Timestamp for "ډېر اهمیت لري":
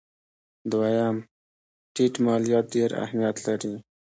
2.75-3.73